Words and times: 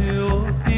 your 0.00 0.69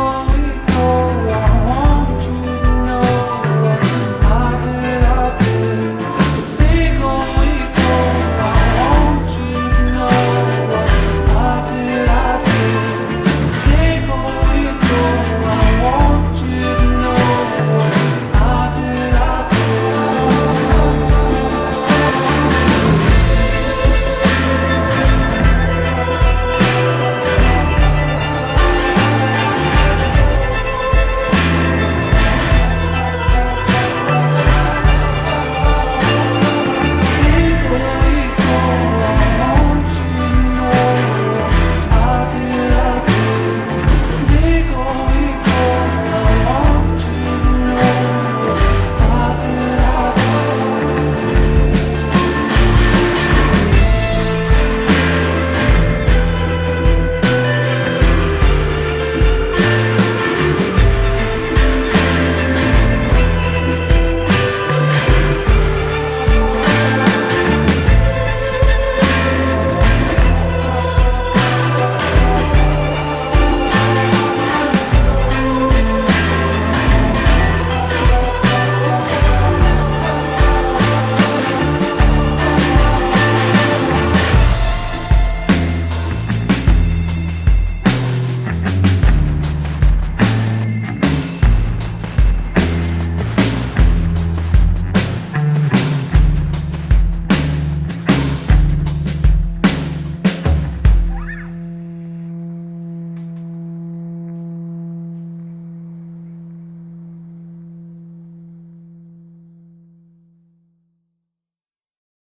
more. 0.00 0.29